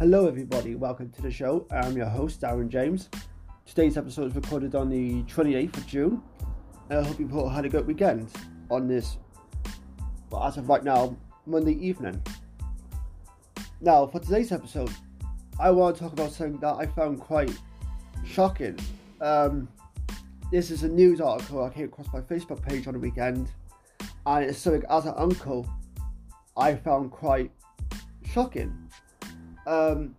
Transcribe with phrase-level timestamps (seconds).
[0.00, 0.76] Hello, everybody.
[0.76, 1.66] Welcome to the show.
[1.70, 3.10] I'm your host, Darren James.
[3.66, 6.22] Today's episode is recorded on the 28th of June.
[6.88, 8.30] I hope you've all had a good weekend
[8.70, 9.18] on this,
[10.30, 12.22] well, as of right now, Monday evening.
[13.82, 14.90] Now, for today's episode,
[15.60, 17.52] I want to talk about something that I found quite
[18.24, 18.78] shocking.
[19.20, 19.68] Um,
[20.50, 23.50] this is a news article I came across my Facebook page on the weekend,
[24.24, 25.68] and it's something as an uncle
[26.56, 27.50] I found quite
[28.24, 28.74] shocking.
[29.70, 30.16] Um,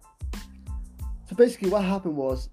[1.28, 2.48] so basically, what happened was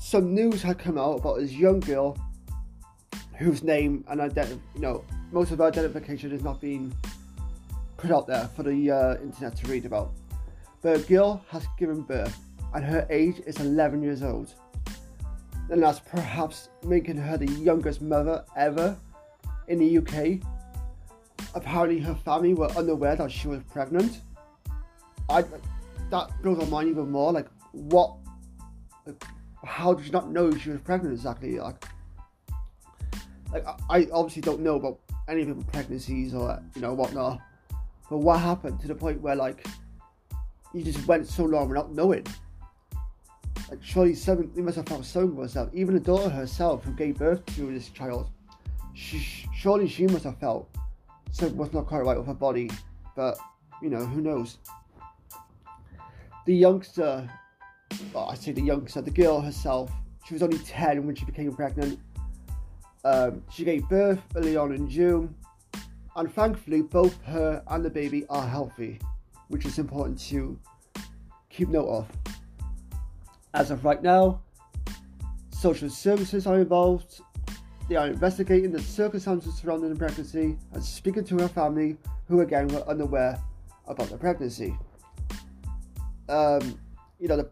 [0.00, 2.18] some news had come out about this young girl
[3.36, 6.92] whose name and identi- you know most of her identification has not been
[7.96, 10.14] put out there for the uh, internet to read about.
[10.82, 12.36] But a girl has given birth,
[12.74, 14.54] and her age is 11 years old.
[15.70, 18.96] And that's perhaps making her the youngest mother ever
[19.68, 20.40] in the UK.
[21.54, 24.22] Apparently, her family were unaware that she was pregnant.
[25.28, 25.44] I
[26.10, 27.32] that blows my mind even more.
[27.32, 28.14] Like, what?
[29.06, 29.24] Like,
[29.64, 31.58] how did you not know she was pregnant exactly?
[31.58, 31.84] Like,
[33.52, 37.40] like I obviously don't know about any of people's pregnancies or you know whatnot.
[38.08, 39.66] But what happened to the point where like
[40.72, 42.26] you just went so long without knowing?
[43.70, 45.68] Like surely something you must have felt something herself.
[45.74, 48.30] Even the daughter herself who gave birth to this child,
[48.94, 49.18] she,
[49.54, 50.70] surely she must have felt
[51.32, 52.70] something was not quite right with her body.
[53.14, 53.38] But
[53.82, 54.58] you know who knows?
[56.48, 57.30] The youngster,
[58.14, 59.92] well, I say the youngster, the girl herself,
[60.26, 62.00] she was only ten when she became pregnant.
[63.04, 65.34] Um, she gave birth early on in June,
[66.16, 68.98] and thankfully, both her and the baby are healthy,
[69.48, 70.58] which is important to
[71.50, 72.06] keep note of.
[73.52, 74.40] As of right now,
[75.50, 77.20] social services are involved.
[77.90, 82.68] They are investigating the circumstances surrounding the pregnancy and speaking to her family, who again
[82.68, 83.38] were unaware
[83.86, 84.74] about the pregnancy.
[86.28, 86.78] Um,
[87.18, 87.48] you know, the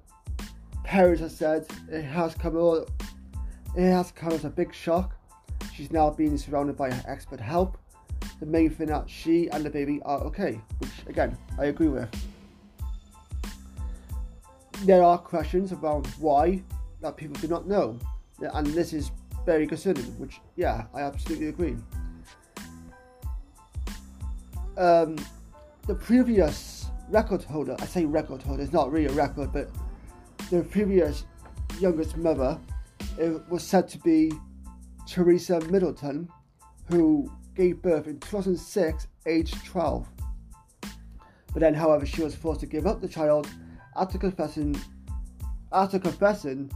[0.84, 2.90] parents have said it has come out,
[3.76, 5.16] it has come as a big shock.
[5.74, 7.78] She's now being surrounded by expert help.
[8.40, 12.08] The main thing that she and the baby are okay, which again I agree with.
[14.82, 16.62] There are questions around why
[17.00, 17.98] that people do not know,
[18.40, 19.10] and this is
[19.46, 20.04] very concerning.
[20.18, 21.76] Which yeah, I absolutely agree.
[24.76, 25.16] Um,
[25.86, 26.75] the previous
[27.08, 29.70] record holder, I say record holder, it's not really a record, but
[30.50, 31.24] the previous
[31.80, 32.58] youngest mother
[33.18, 34.32] it was said to be
[35.06, 36.28] Teresa Middleton,
[36.88, 40.06] who gave birth in 2006, aged 12.
[41.52, 43.48] But then, however, she was forced to give up the child
[43.96, 44.78] after confessing,
[45.72, 46.70] after confessing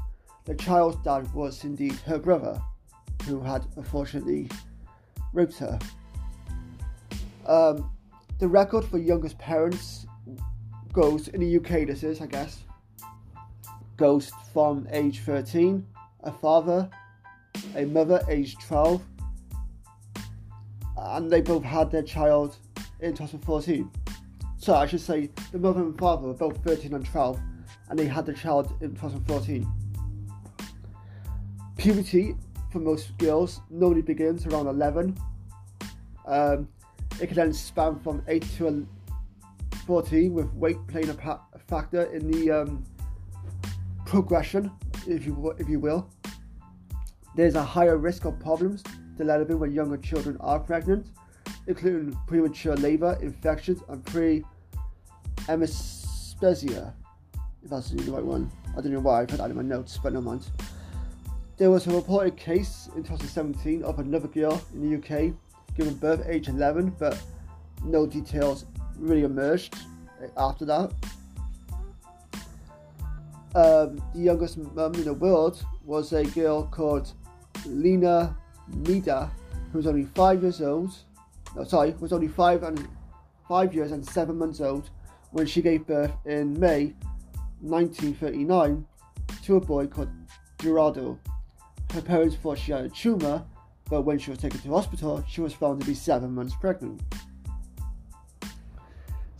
[0.46, 2.60] the child's dad was indeed her brother,
[3.26, 4.48] who had unfortunately
[5.32, 5.78] raped her.
[7.46, 7.90] Um,
[8.38, 10.06] the record for youngest parents
[10.92, 11.86] goes in the UK.
[11.86, 12.62] This is, I guess,
[13.96, 15.86] goes from age 13,
[16.24, 16.88] a father,
[17.76, 19.02] a mother age 12,
[20.96, 22.56] and they both had their child
[23.00, 23.90] in 2014.
[24.58, 27.40] So I should say the mother and father were both 13 and 12,
[27.88, 29.66] and they had the child in 2014.
[31.76, 32.36] Puberty
[32.70, 35.16] for most girls normally begins around 11.
[36.26, 36.68] Um,
[37.20, 38.86] it can then span from 8 to
[39.90, 42.84] 14, with weight playing a, pa- factor in the um,
[44.06, 44.70] progression,
[45.08, 46.08] if you if you will.
[47.34, 48.84] There's a higher risk of problems
[49.16, 51.08] developing when younger children are pregnant,
[51.66, 56.94] including premature labor, infections, and pre-emispesia.
[57.64, 58.48] If that's the right one.
[58.76, 60.46] I don't know why I put that in my notes, but no mind.
[61.56, 65.32] There was a reported case in 2017 of another girl in the UK
[65.76, 67.20] given birth age 11, but
[67.82, 68.66] no details
[69.00, 69.76] really emerged
[70.36, 70.92] after that.
[73.54, 77.12] Um, the youngest mum in the world was a girl called
[77.66, 78.36] Lena
[78.68, 79.30] Mida,
[79.72, 80.92] who was only five years old.
[81.56, 82.86] No, sorry, was only five and
[83.48, 84.90] five years and seven months old
[85.32, 86.94] when she gave birth in May
[87.60, 88.86] 1939
[89.44, 90.10] to a boy called
[90.60, 91.18] Gerardo.
[91.92, 93.44] Her parents thought she had a tumor,
[93.88, 97.02] but when she was taken to hospital, she was found to be seven months pregnant.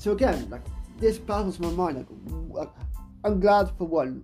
[0.01, 0.63] So again, like
[0.99, 2.07] this baffles my mind.
[2.49, 2.71] Like,
[3.23, 4.23] I'm glad for one,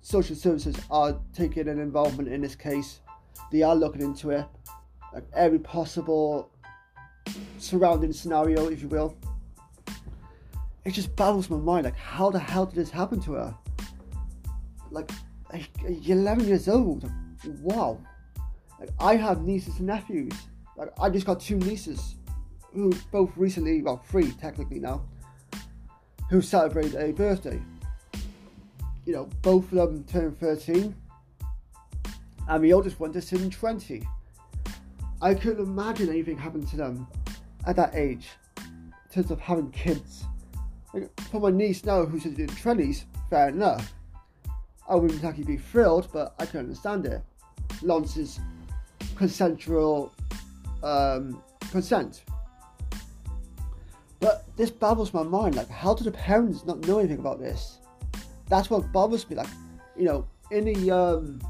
[0.00, 3.00] social services are taking an involvement in this case.
[3.52, 4.46] They are looking into it,
[5.12, 6.50] like every possible
[7.58, 9.14] surrounding scenario, if you will.
[10.86, 11.84] It just baffles my mind.
[11.84, 13.54] Like, how the hell did this happen to her?
[14.90, 15.10] Like,
[15.86, 17.12] you're 11 years old.
[17.60, 18.00] Wow.
[18.78, 20.32] Like, I have nieces and nephews.
[20.78, 22.14] Like, I just got two nieces
[22.74, 25.02] who both recently, well, three technically now,
[26.28, 27.60] who celebrated a birthday.
[29.04, 30.94] You know, both of them turned 13,
[32.48, 34.06] and the oldest one just turned 20.
[35.22, 37.06] I couldn't imagine anything happened to them
[37.66, 38.28] at that age
[38.58, 40.24] in terms of having kids.
[40.94, 43.92] Like, for my niece now, who's in her 20s, fair enough.
[44.88, 47.22] I wouldn't exactly be thrilled, but I can understand it.
[47.82, 48.40] Lance's
[49.14, 50.12] consensual
[50.82, 52.24] um, consent.
[54.20, 55.56] But this baffles my mind.
[55.56, 57.78] Like, how do the parents not know anything about this?
[58.48, 59.36] That's what bothers me.
[59.36, 59.48] Like,
[59.96, 61.40] you know, in the um,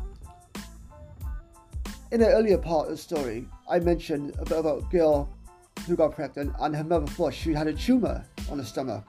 [2.12, 5.28] in the earlier part of the story, I mentioned a bit about a girl
[5.86, 9.04] who got pregnant and her mother thought she had a tumor on her stomach.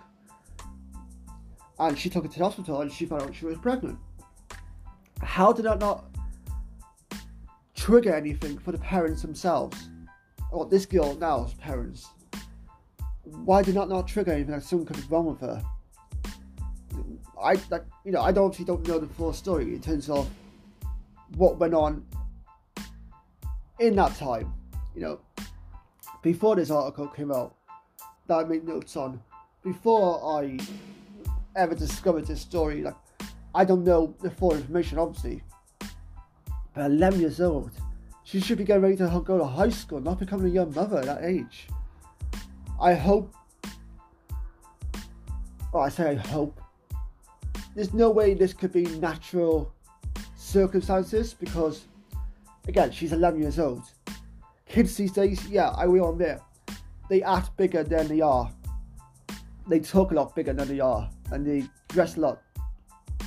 [1.80, 3.98] And she took her to the hospital and she found out she was pregnant.
[5.22, 6.06] How did that not
[7.76, 9.90] trigger anything for the parents themselves?
[10.52, 12.08] Or this girl now's parents?
[13.46, 15.64] Why did that not trigger anything like something could be wrong with her?
[17.42, 20.30] I like you know I don't obviously don't know the full story in terms of
[21.38, 22.06] what went on
[23.80, 24.54] in that time.
[24.96, 25.20] You know,
[26.22, 27.56] before this article came out,
[28.28, 29.22] that I made notes on,
[29.64, 30.60] before I
[31.56, 32.96] ever discovered this story, like
[33.56, 35.42] I don't know the full information obviously.
[36.74, 37.72] But 11 years old,
[38.24, 41.00] she should be getting ready to go to high school, not becoming a young mother
[41.00, 41.68] at that age.
[42.82, 43.32] I hope.
[45.72, 46.60] Well, I say I hope.
[47.76, 49.72] There's no way this could be natural
[50.36, 51.86] circumstances because,
[52.68, 53.84] again, she's 11 years old.
[54.68, 56.42] Kids these days, yeah, I will admit,
[57.08, 58.52] they act bigger than they are.
[59.68, 62.42] They talk a lot bigger than they are, and they dress a lot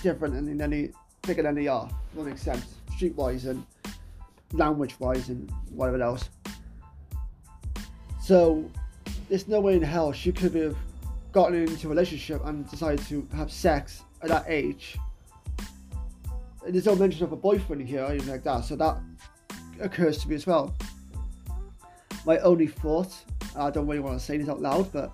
[0.02, 0.90] different and than they
[1.22, 1.88] bigger than they are.
[2.16, 3.64] That makes sense, streetwise and
[4.52, 6.28] language-wise and whatever else.
[8.20, 8.68] So
[9.28, 10.76] there's no way in hell she could have
[11.32, 14.96] gotten into a relationship and decided to have sex at that age.
[16.66, 18.96] There's no mention of a boyfriend here or anything like that, so that
[19.80, 20.74] occurs to me as well.
[22.24, 23.12] My only thought,
[23.56, 25.12] I don't really want to say this out loud, but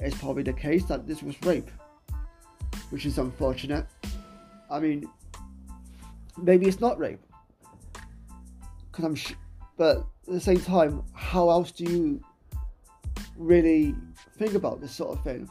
[0.00, 1.70] it's probably the case that this was rape,
[2.90, 3.86] which is unfortunate.
[4.70, 5.08] I mean,
[6.36, 7.20] maybe it's not rape,
[8.90, 9.34] because I'm, sh-
[9.76, 12.20] but at the same time, how else do you
[13.36, 13.94] really
[14.38, 15.48] think about this sort of thing?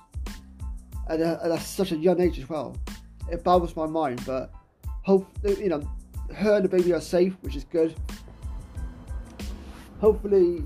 [1.10, 2.76] At, a, at such a young age as well,
[3.30, 4.24] it boggles my mind.
[4.26, 4.52] But
[5.04, 5.82] hope you know,
[6.34, 7.96] her and the baby are safe, which is good
[10.04, 10.62] hopefully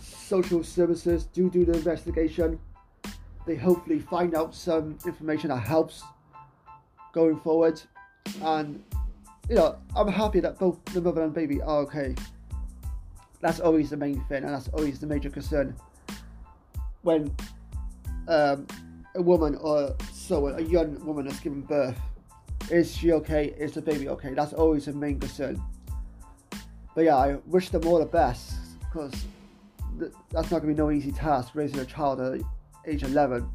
[0.00, 2.60] social services do do the investigation.
[3.44, 6.04] They hopefully find out some information that helps
[7.12, 7.82] going forward.
[8.42, 8.84] And
[9.48, 12.14] you know, I'm happy that both the mother and baby are okay.
[13.40, 15.74] That's always the main thing, and that's always the major concern
[17.06, 17.32] when
[18.26, 18.66] um,
[19.14, 21.96] a woman or so a young woman has given birth.
[22.68, 23.54] Is she okay?
[23.58, 24.34] Is the baby okay?
[24.34, 25.62] That's always the main concern.
[26.96, 29.12] But yeah, I wish them all the best because
[30.00, 32.40] th- that's not going to be no easy task raising a child at
[32.86, 33.48] age 11.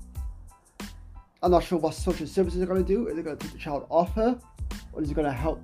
[1.43, 3.07] I'm not sure what social services are going to do.
[3.07, 4.39] Is it going to take the child off her,
[4.93, 5.61] or is it going to help?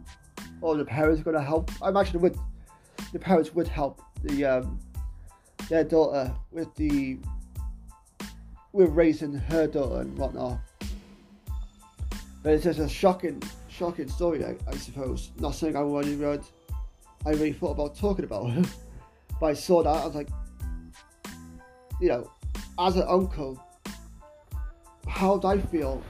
[0.59, 1.71] Or the parents are going to help?
[1.81, 2.37] I imagine would
[3.13, 4.79] the parents would help the um,
[5.69, 7.19] their daughter with the
[8.77, 10.59] with raising her daughter and whatnot.
[12.43, 15.31] But it's just a shocking, shocking story, I, I suppose.
[15.39, 16.43] Not something I really read
[17.25, 18.53] I really thought about talking about.
[19.41, 20.29] but I saw that, I was like,
[21.99, 22.29] you know,
[22.79, 23.59] as an uncle,
[25.07, 26.03] how would I feel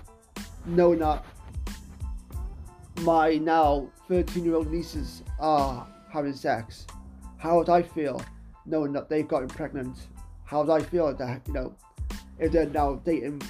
[0.66, 1.24] knowing that
[2.98, 6.86] my now 13 year old nieces are having sex?
[7.38, 8.22] How would I feel
[8.66, 9.98] knowing that they've gotten pregnant?
[10.44, 11.74] How would I feel that, you know,
[12.40, 13.42] if they're now dating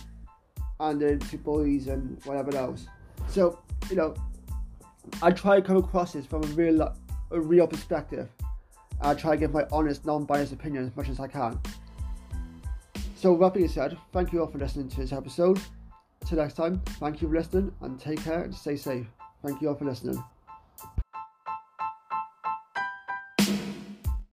[0.79, 2.87] and into boys and whatever else?
[3.27, 4.15] So, you know,
[5.21, 6.93] I try to come across this from a real
[7.31, 8.29] a real perspective.
[9.01, 11.59] I try to give my honest, non-biased opinion as much as I can.
[13.15, 15.59] So with that being said, thank you all for listening to this episode.
[16.25, 19.07] Till next time, thank you for listening and take care and stay safe.
[19.43, 20.23] Thank you all for listening.